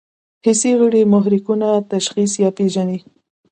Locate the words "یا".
2.43-2.49